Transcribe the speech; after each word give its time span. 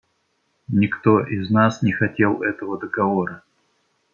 Никто 0.69 1.19
из 1.19 1.51
нас 1.51 1.83
не 1.83 1.91
хотел 1.91 2.41
этого 2.41 2.79
договора. 2.79 3.43